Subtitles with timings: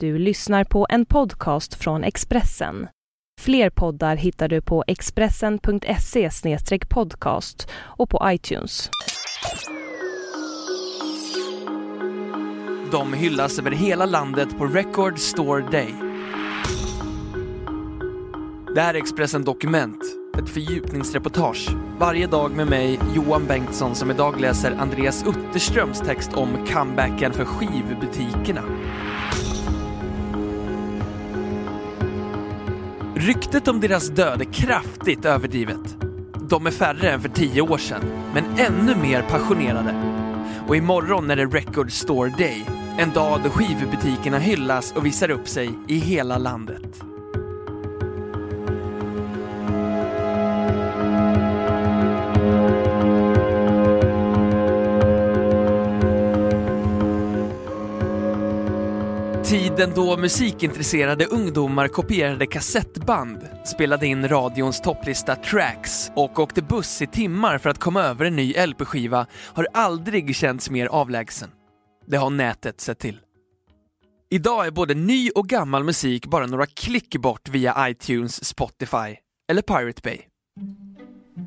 [0.00, 2.88] Du lyssnar på en podcast från Expressen.
[3.40, 6.30] Fler poddar hittar du på expressen.se
[6.88, 8.90] podcast och på iTunes.
[12.92, 15.94] De hyllas över hela landet på Record Store Day.
[18.74, 20.02] Det här är Expressen Dokument,
[20.38, 21.68] ett fördjupningsreportage.
[21.98, 27.44] Varje dag med mig, Johan Bengtsson, som idag läser Andreas Utterströms text om comebacken för
[27.44, 28.62] skivbutikerna.
[33.26, 35.96] Ryktet om deras död är kraftigt överdrivet.
[36.48, 38.02] De är färre än för tio år sedan,
[38.34, 39.94] men ännu mer passionerade.
[40.68, 42.66] Och imorgon är det Record Store Day,
[42.98, 47.02] en dag då skivbutikerna hyllas och visar upp sig i hela landet.
[59.48, 67.06] Tiden då musikintresserade ungdomar kopierade kassettband, spelade in radions topplista Tracks och åkte buss i
[67.06, 71.50] timmar för att komma över en ny LP-skiva har aldrig känts mer avlägsen.
[72.06, 73.20] Det har nätet sett till.
[74.30, 79.16] Idag är både ny och gammal musik bara några klick bort via iTunes, Spotify
[79.50, 80.18] eller Pirate Bay.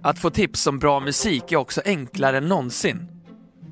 [0.03, 3.18] Att få tips om bra musik är också enklare än någonsin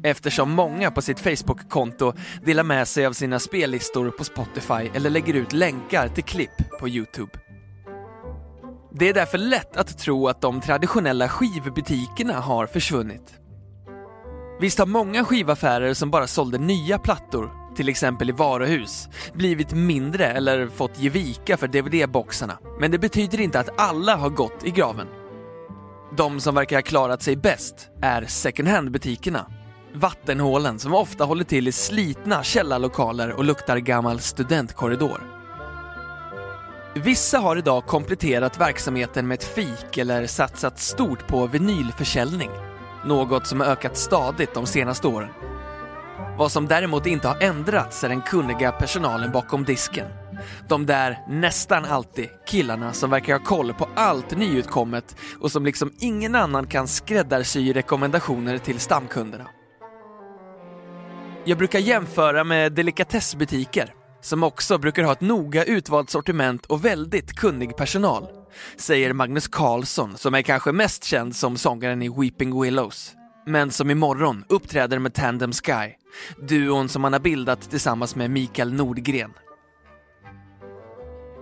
[0.03, 2.14] eftersom många på sitt Facebook-konto
[2.45, 6.89] delar med sig av sina spellistor på Spotify eller lägger ut länkar till klipp på
[6.89, 7.31] Youtube.
[8.92, 13.34] Det är därför lätt att tro att de traditionella skivbutikerna har försvunnit.
[14.62, 20.26] Visst har många skivaffärer som bara sålde nya plattor, till exempel i varuhus, blivit mindre
[20.26, 22.58] eller fått ge vika för DVD-boxarna.
[22.80, 25.08] Men det betyder inte att alla har gått i graven.
[26.17, 29.56] De som verkar ha klarat sig bäst är second hand-butikerna
[29.93, 35.21] vattenhålen som ofta håller till i slitna källarlokaler och luktar gammal studentkorridor.
[36.95, 42.49] Vissa har idag kompletterat verksamheten med ett fik eller satsat stort på vinylförsäljning.
[43.05, 45.30] Något som har ökat stadigt de senaste åren.
[46.37, 50.08] Vad som däremot inte har ändrats är den kunniga personalen bakom disken.
[50.67, 55.92] De där nästan alltid killarna som verkar ha koll på allt nyutkommet och som liksom
[55.99, 59.47] ingen annan kan skräddarsy rekommendationer till stamkunderna.
[61.47, 67.33] Jag brukar jämföra med delikatessbutiker som också brukar ha ett noga utvalt sortiment och väldigt
[67.33, 68.27] kunnig personal,
[68.77, 73.13] säger Magnus Carlsson som är kanske mest känd som sångaren i Weeping Willows,
[73.45, 75.93] men som imorgon uppträder med Tandem Sky,
[76.47, 79.33] duon som han har bildat tillsammans med Mikael Nordgren.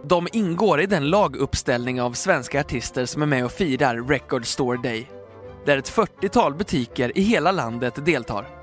[0.09, 4.81] De ingår i den laguppställning av svenska artister som är med och firar Record Store
[4.83, 5.09] Day,
[5.65, 8.54] där ett 40-tal butiker i hela landet deltar.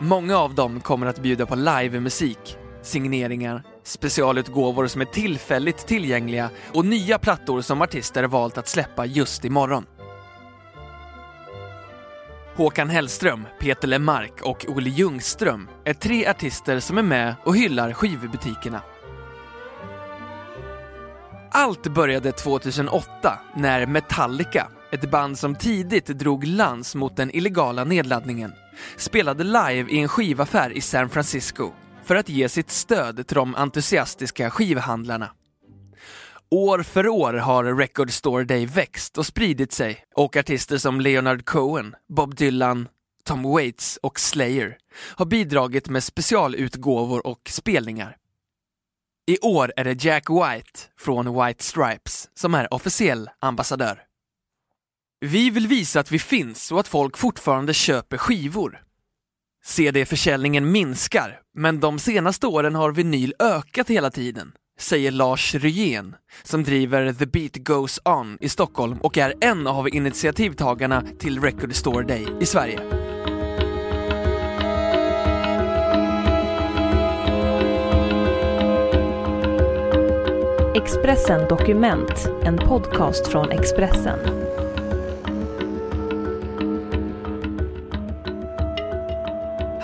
[0.00, 6.84] Många av dem kommer att bjuda på livemusik, signeringar, specialutgåvor som är tillfälligt tillgängliga och
[6.84, 9.86] nya plattor som artister valt att släppa just imorgon.
[12.56, 17.92] Håkan Hellström, Peter Lemark och Olle Ljungström är tre artister som är med och hyllar
[17.92, 18.82] skivbutikerna.
[21.50, 28.52] Allt började 2008 när Metallica, ett band som tidigt drog lans mot den illegala nedladdningen,
[28.96, 31.72] spelade live i en skivaffär i San Francisco
[32.04, 35.30] för att ge sitt stöd till de entusiastiska skivhandlarna.
[36.50, 41.44] År för år har Record Store Day växt och spridit sig och artister som Leonard
[41.44, 42.88] Cohen, Bob Dylan,
[43.24, 44.76] Tom Waits och Slayer
[45.14, 48.16] har bidragit med specialutgåvor och spelningar.
[49.26, 54.07] I år är det Jack White från White Stripes som är officiell ambassadör.
[55.20, 58.82] Vi vill visa att vi finns och att folk fortfarande köper skivor.
[59.64, 66.64] CD-försäljningen minskar, men de senaste åren har vinyl ökat hela tiden, säger Lars Ryen, som
[66.64, 72.06] driver The Beat Goes On i Stockholm och är en av initiativtagarna till Record Store
[72.06, 72.80] Day i Sverige.
[80.74, 84.18] Expressen Dokument, en podcast från Expressen.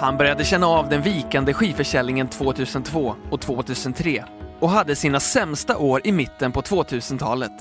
[0.05, 4.25] Han började känna av den vikande skivförsäljningen 2002 och 2003
[4.61, 7.53] och hade sina sämsta år i mitten på 2000-talet.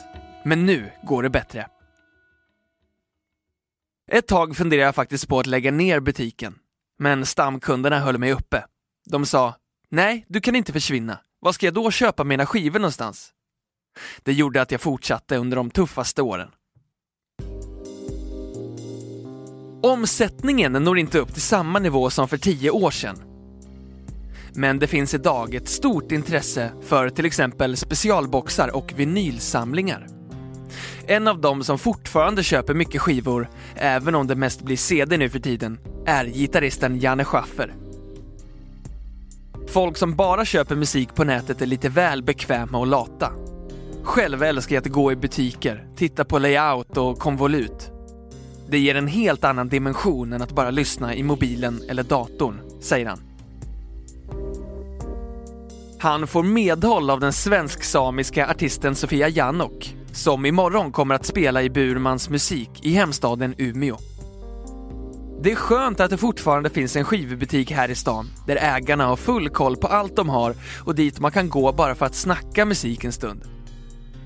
[0.45, 1.67] Men nu går det bättre.
[4.11, 6.55] Ett tag funderade jag faktiskt på att lägga ner butiken,
[6.99, 8.65] men stamkunderna höll mig uppe.
[9.05, 9.55] De sa,
[9.89, 11.19] nej, du kan inte försvinna.
[11.39, 13.31] Var ska jag då köpa mina skivor någonstans?
[14.23, 16.49] Det gjorde att jag fortsatte under de tuffaste åren.
[19.85, 23.15] Omsättningen når inte upp till samma nivå som för tio år sedan.
[24.53, 30.07] Men det finns idag ett stort intresse för till exempel specialboxar och vinylsamlingar.
[31.07, 35.29] En av dem som fortfarande köper mycket skivor, även om det mest blir CD nu
[35.29, 37.73] för tiden, är gitarristen Janne Schaffer.
[39.67, 43.31] Folk som bara köper musik på nätet är lite väl bekväma och lata.
[44.03, 47.92] Själv älskar jag att gå i butiker, titta på layout och konvolut.
[48.73, 53.05] Det ger en helt annan dimension än att bara lyssna i mobilen eller datorn, säger
[53.05, 53.19] han.
[55.99, 61.69] Han får medhåll av den svensk-samiska artisten Sofia Jannok som imorgon kommer att spela i
[61.69, 63.97] Burmans musik i hemstaden Umeå.
[65.41, 69.15] Det är skönt att det fortfarande finns en skivbutik här i stan där ägarna har
[69.15, 70.55] full koll på allt de har
[70.85, 73.43] och dit man kan gå bara för att snacka musik en stund.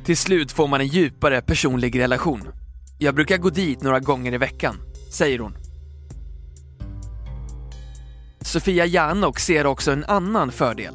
[0.05, 2.43] Till slut får man en djupare personlig relation.
[2.99, 4.75] Jag brukar gå dit några gånger i veckan,
[5.11, 5.57] säger hon.
[8.41, 10.93] Sofia Janok ser också en annan fördel.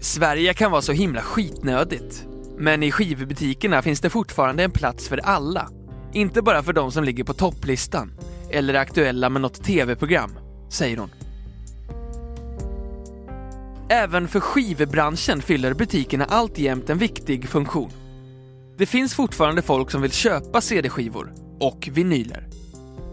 [0.00, 2.26] Sverige kan vara så himla skitnödigt,
[2.58, 5.68] men i skivbutikerna finns det fortfarande en plats för alla.
[6.12, 8.12] Inte bara för de som ligger på topplistan
[8.50, 10.38] eller är aktuella med något tv-program,
[10.70, 11.10] säger hon.
[13.88, 17.99] Även för skivbranschen fyller butikerna alltjämt en viktig funktion.
[18.80, 22.48] Det finns fortfarande folk som vill köpa CD-skivor och vinyler.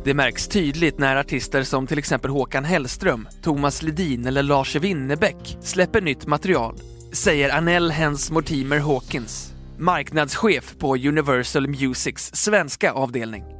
[0.03, 5.57] Det märks tydligt när artister som till exempel Håkan Hellström, Thomas Ledin eller Lars Winnerbäck
[5.61, 6.75] släpper nytt material,
[7.11, 13.56] säger Anel Hens Mortimer Hawkins, marknadschef på Universal Musics svenska avdelning.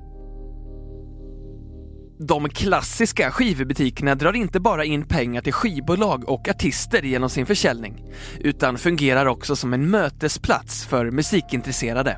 [2.19, 8.03] De klassiska skivbutikerna drar inte bara in pengar till skivbolag och artister genom sin försäljning,
[8.39, 12.17] utan fungerar också som en mötesplats för musikintresserade.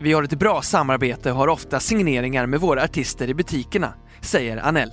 [0.00, 4.56] Vi har ett bra samarbete och har ofta signeringar med våra artister i butikerna, säger
[4.56, 4.90] Anel.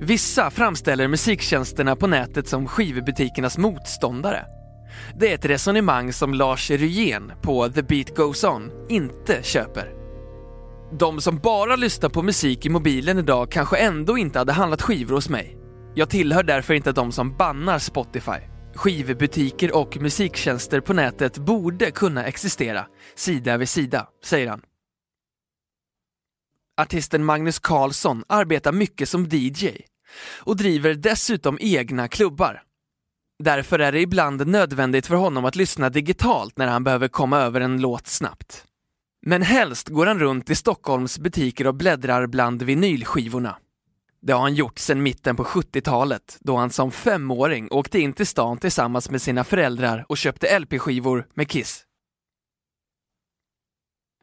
[0.00, 4.44] Vissa framställer musiktjänsterna på nätet som skivbutikernas motståndare.
[5.18, 9.99] Det är ett resonemang som Lars Ryen på The Beat Goes On inte köper.
[10.92, 15.14] De som bara lyssnar på musik i mobilen idag kanske ändå inte hade handlat skivor
[15.14, 15.56] hos mig.
[15.94, 18.40] Jag tillhör därför inte de som bannar Spotify.
[18.74, 24.62] Skivbutiker och musiktjänster på nätet borde kunna existera sida vid sida, säger han.
[26.80, 29.68] Artisten Magnus Carlsson arbetar mycket som DJ
[30.40, 32.62] och driver dessutom egna klubbar.
[33.42, 37.60] Därför är det ibland nödvändigt för honom att lyssna digitalt när han behöver komma över
[37.60, 38.66] en låt snabbt.
[39.22, 43.56] Men helst går han runt i Stockholms butiker och bläddrar bland vinylskivorna.
[44.22, 48.26] Det har han gjort sedan mitten på 70-talet då han som femåring åkte in till
[48.26, 51.84] stan tillsammans med sina föräldrar och köpte LP-skivor med Kiss.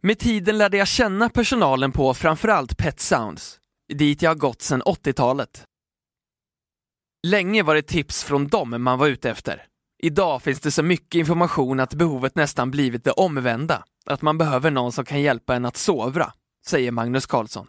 [0.01, 3.59] Med tiden lärde jag känna personalen på framförallt Pet Sounds,
[3.93, 5.63] dit jag har gått sedan 80-talet.
[7.27, 9.65] Länge var det tips från dem man var ute efter.
[10.03, 14.71] Idag finns det så mycket information att behovet nästan blivit det omvända, att man behöver
[14.71, 16.33] någon som kan hjälpa en att sovra,
[16.65, 17.67] säger Magnus Karlsson.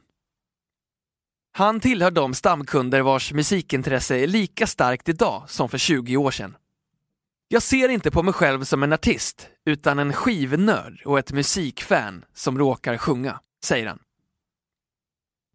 [1.52, 6.56] Han tillhör de stamkunder vars musikintresse är lika starkt idag som för 20 år sedan.
[7.48, 12.24] Jag ser inte på mig själv som en artist, utan en skivnörd och ett musikfan
[12.34, 13.98] som råkar sjunga, säger han.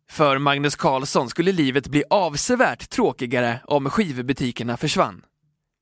[0.09, 5.25] För Magnus Karlsson skulle livet bli avsevärt tråkigare om skivbutikerna försvann.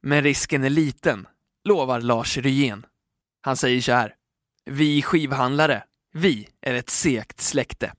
[0.04, 1.28] Men risken är liten,
[1.64, 2.86] lovar Lars Ryen.
[3.42, 4.16] Han säger så här.
[4.66, 7.92] Vi skivhandlare, vi är ett segt släkte.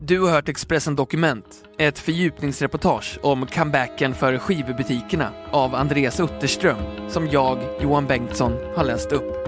[0.00, 7.28] Du har hört Expressen Dokument, ett fördjupningsreportage om comebacken för skivbutikerna av Andreas Utterström, som
[7.28, 9.47] jag, Johan Bengtsson, har läst upp.